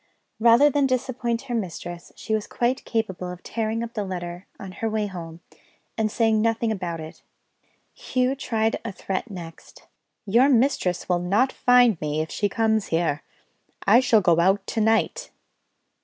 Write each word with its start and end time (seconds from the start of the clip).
Rather 0.39 0.67
than 0.67 0.87
disappoint 0.87 1.43
her 1.43 1.53
mistress, 1.53 2.11
she 2.15 2.33
was 2.33 2.47
quite 2.47 2.83
capable 2.85 3.29
of 3.29 3.43
tearing 3.43 3.83
up 3.83 3.93
the 3.93 4.03
letter, 4.03 4.47
on 4.59 4.71
her 4.71 4.89
way 4.89 5.05
home, 5.05 5.41
and 5.95 6.09
saying 6.09 6.41
nothing 6.41 6.71
about 6.71 6.99
it. 6.99 7.21
Hugh 7.93 8.33
tried 8.33 8.79
a 8.83 8.91
threat 8.91 9.29
next: 9.29 9.85
"Your 10.25 10.49
mistress 10.49 11.07
will 11.07 11.19
not 11.19 11.51
find 11.51 12.01
me, 12.01 12.19
if 12.19 12.31
she 12.31 12.49
comes 12.49 12.87
here; 12.87 13.21
I 13.85 13.99
shall 13.99 14.21
go 14.21 14.39
out 14.39 14.65
to 14.65 14.81
night." 14.81 15.29